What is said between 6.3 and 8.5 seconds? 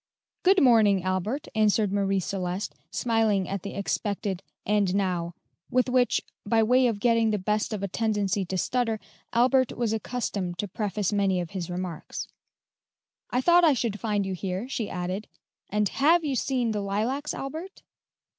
by way of getting the best of a tendency